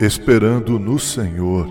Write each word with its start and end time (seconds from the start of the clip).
Esperando 0.00 0.78
no 0.78 0.98
Senhor. 0.98 1.70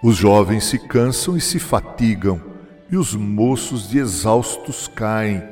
Os 0.00 0.14
jovens 0.14 0.66
se 0.66 0.78
cansam 0.78 1.36
e 1.36 1.40
se 1.40 1.58
fatigam, 1.58 2.40
e 2.88 2.96
os 2.96 3.12
moços 3.12 3.88
de 3.88 3.98
exaustos 3.98 4.86
caem. 4.86 5.42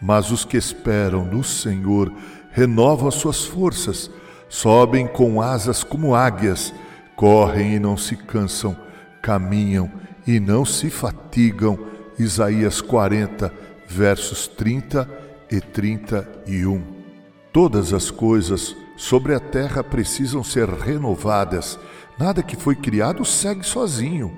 Mas 0.00 0.30
os 0.30 0.44
que 0.44 0.56
esperam 0.56 1.24
no 1.24 1.42
Senhor 1.42 2.12
renovam 2.52 3.08
as 3.08 3.16
suas 3.16 3.44
forças, 3.44 4.12
sobem 4.48 5.08
com 5.08 5.42
asas 5.42 5.82
como 5.82 6.14
águias, 6.14 6.72
correm 7.16 7.74
e 7.74 7.80
não 7.80 7.96
se 7.96 8.14
cansam, 8.14 8.76
caminham 9.20 9.90
e 10.24 10.38
não 10.38 10.64
se 10.64 10.88
fatigam. 10.88 11.76
Isaías 12.16 12.80
40, 12.80 13.52
versos 13.88 14.46
30 14.46 15.10
e 15.50 15.60
31. 15.60 16.80
Todas 17.52 17.92
as 17.92 18.08
coisas 18.08 18.76
sobre 19.02 19.34
a 19.34 19.40
terra 19.40 19.82
precisam 19.82 20.44
ser 20.44 20.68
renovadas. 20.68 21.76
Nada 22.16 22.40
que 22.40 22.54
foi 22.54 22.76
criado 22.76 23.24
segue 23.24 23.66
sozinho. 23.66 24.32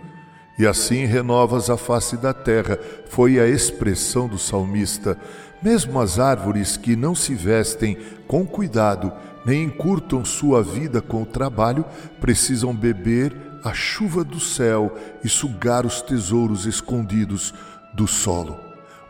E 0.59 0.67
assim 0.67 1.05
renovas 1.05 1.69
a 1.69 1.77
face 1.77 2.17
da 2.17 2.33
terra, 2.33 2.79
foi 3.11 3.39
a 3.39 3.47
expressão 3.47 4.27
do 4.27 4.39
salmista. 4.39 5.19
Mesmo 5.63 6.01
as 6.01 6.19
árvores 6.19 6.79
que 6.79 6.97
não 6.97 7.15
se 7.15 7.35
vestem 7.35 7.99
com 8.27 8.47
cuidado, 8.47 9.13
nem 9.45 9.65
encurtam 9.65 10.25
sua 10.25 10.63
vida 10.63 11.03
com 11.03 11.23
o 11.23 11.27
trabalho, 11.27 11.85
precisam 12.19 12.75
beber 12.75 13.37
a 13.63 13.75
chuva 13.75 14.25
do 14.25 14.41
céu 14.41 14.97
e 15.23 15.29
sugar 15.29 15.85
os 15.85 16.01
tesouros 16.01 16.65
escondidos 16.65 17.53
do 17.93 18.09
solo. 18.09 18.59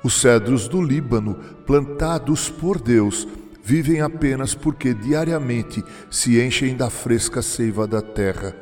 Os 0.03 0.21
cedros 0.21 0.67
do 0.67 0.83
Líbano, 0.83 1.37
plantados 1.65 2.51
por 2.51 2.81
Deus, 2.81 3.27
vivem 3.65 4.03
apenas 4.03 4.55
porque 4.55 4.93
diariamente 4.93 5.83
se 6.11 6.39
enchem 6.39 6.77
da 6.77 6.91
fresca 6.91 7.41
seiva 7.41 7.87
da 7.87 8.03
terra. 8.03 8.55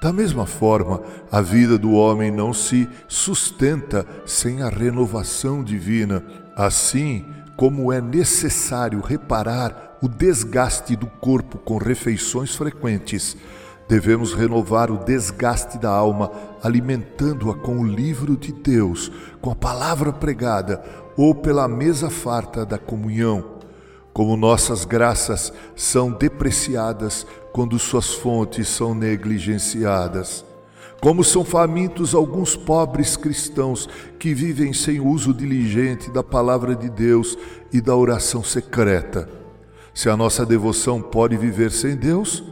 Da 0.00 0.12
mesma 0.12 0.46
forma, 0.46 1.02
a 1.32 1.40
vida 1.40 1.76
do 1.76 1.92
homem 1.92 2.30
não 2.30 2.54
se 2.54 2.88
sustenta 3.08 4.06
sem 4.24 4.62
a 4.62 4.68
renovação 4.68 5.64
divina. 5.64 6.22
Assim 6.54 7.26
como 7.56 7.92
é 7.92 8.00
necessário 8.00 9.00
reparar 9.00 9.98
o 10.00 10.08
desgaste 10.08 10.94
do 10.94 11.06
corpo 11.06 11.58
com 11.58 11.76
refeições 11.76 12.54
frequentes, 12.54 13.36
devemos 13.88 14.32
renovar 14.32 14.92
o 14.92 15.04
desgaste 15.04 15.76
da 15.76 15.90
alma 15.90 16.30
alimentando-a 16.62 17.54
com 17.54 17.80
o 17.80 17.86
livro 17.86 18.36
de 18.36 18.52
Deus, 18.52 19.10
com 19.40 19.50
a 19.50 19.56
palavra 19.56 20.12
pregada 20.12 20.84
ou 21.16 21.34
pela 21.34 21.66
mesa 21.66 22.10
farta 22.10 22.64
da 22.64 22.78
comunhão 22.78 23.55
como 24.16 24.34
nossas 24.34 24.86
graças 24.86 25.52
são 25.74 26.10
depreciadas 26.10 27.26
quando 27.52 27.78
suas 27.78 28.14
fontes 28.14 28.66
são 28.66 28.94
negligenciadas. 28.94 30.42
Como 31.02 31.22
são 31.22 31.44
famintos 31.44 32.14
alguns 32.14 32.56
pobres 32.56 33.14
cristãos 33.14 33.86
que 34.18 34.32
vivem 34.32 34.72
sem 34.72 35.00
uso 35.00 35.34
diligente 35.34 36.10
da 36.10 36.22
palavra 36.22 36.74
de 36.74 36.88
Deus 36.88 37.36
e 37.70 37.78
da 37.78 37.94
oração 37.94 38.42
secreta. 38.42 39.28
Se 39.92 40.08
a 40.08 40.16
nossa 40.16 40.46
devoção 40.46 41.02
pode 41.02 41.36
viver 41.36 41.70
sem 41.70 41.94
Deus, 41.94 42.42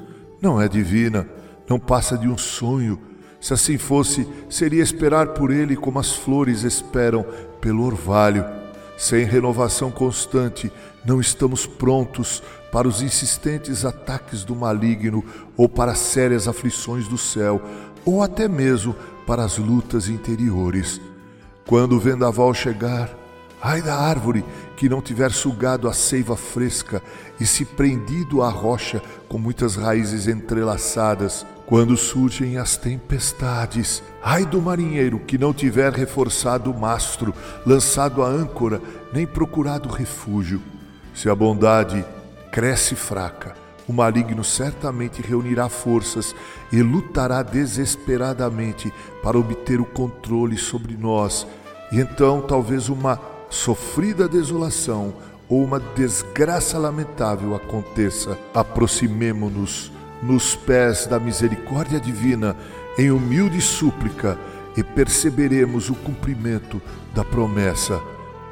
não 0.42 0.60
é 0.60 0.68
divina, 0.68 1.26
não 1.66 1.78
passa 1.78 2.18
de 2.18 2.28
um 2.28 2.36
sonho. 2.36 3.00
Se 3.40 3.54
assim 3.54 3.78
fosse, 3.78 4.28
seria 4.50 4.82
esperar 4.82 5.28
por 5.28 5.50
Ele 5.50 5.76
como 5.76 5.98
as 5.98 6.12
flores 6.12 6.62
esperam 6.62 7.24
pelo 7.58 7.86
orvalho. 7.86 8.63
Sem 8.96 9.24
renovação 9.24 9.90
constante, 9.90 10.72
não 11.04 11.20
estamos 11.20 11.66
prontos 11.66 12.42
para 12.70 12.88
os 12.88 13.02
insistentes 13.02 13.84
ataques 13.84 14.44
do 14.44 14.54
maligno 14.54 15.24
ou 15.56 15.68
para 15.68 15.94
sérias 15.94 16.48
aflições 16.48 17.06
do 17.06 17.18
céu, 17.18 17.62
ou 18.04 18.22
até 18.22 18.48
mesmo 18.48 18.94
para 19.26 19.44
as 19.44 19.58
lutas 19.58 20.08
interiores. 20.08 21.00
Quando 21.66 21.96
o 21.96 22.00
vendaval 22.00 22.52
chegar, 22.52 23.16
ai 23.60 23.80
da 23.80 23.96
árvore 23.96 24.44
que 24.76 24.88
não 24.88 25.00
tiver 25.00 25.32
sugado 25.32 25.88
a 25.88 25.92
seiva 25.92 26.36
fresca 26.36 27.02
e 27.40 27.46
se 27.46 27.64
prendido 27.64 28.42
à 28.42 28.48
rocha 28.48 29.02
com 29.28 29.38
muitas 29.38 29.76
raízes 29.76 30.28
entrelaçadas, 30.28 31.46
quando 31.66 31.96
surgem 31.96 32.58
as 32.58 32.76
tempestades. 32.76 34.02
Ai 34.22 34.44
do 34.44 34.60
marinheiro 34.60 35.18
que 35.18 35.38
não 35.38 35.52
tiver 35.52 35.92
reforçado 35.92 36.70
o 36.70 36.78
mastro, 36.78 37.34
lançado 37.66 38.22
a 38.22 38.28
âncora, 38.28 38.80
nem 39.12 39.26
procurado 39.26 39.88
refúgio. 39.88 40.60
Se 41.14 41.28
a 41.28 41.34
bondade 41.34 42.04
cresce 42.50 42.94
fraca, 42.94 43.54
o 43.88 43.92
maligno 43.92 44.42
certamente 44.42 45.20
reunirá 45.20 45.68
forças 45.68 46.34
e 46.72 46.82
lutará 46.82 47.42
desesperadamente 47.42 48.92
para 49.22 49.38
obter 49.38 49.80
o 49.80 49.84
controle 49.84 50.56
sobre 50.56 50.96
nós, 50.96 51.46
e 51.92 52.00
então 52.00 52.40
talvez 52.40 52.88
uma 52.88 53.20
sofrida 53.50 54.28
desolação 54.28 55.14
ou 55.48 55.62
uma 55.62 55.78
desgraça 55.78 56.78
lamentável 56.78 57.54
aconteça. 57.54 58.38
Aproximemo-nos 58.54 59.92
nos 60.22 60.54
pés 60.54 61.06
da 61.06 61.18
misericórdia 61.18 62.00
divina, 62.00 62.56
em 62.98 63.10
humilde 63.10 63.60
súplica, 63.60 64.38
e 64.76 64.82
perceberemos 64.82 65.88
o 65.90 65.94
cumprimento 65.94 66.82
da 67.14 67.24
promessa. 67.24 68.00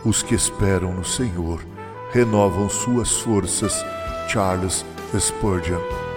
Os 0.05 0.23
que 0.23 0.35
esperam 0.35 0.93
no 0.93 1.05
Senhor 1.05 1.65
renovam 2.13 2.69
suas 2.69 3.19
forças. 3.19 3.85
Charles 4.29 4.85
Spurgeon 5.19 6.12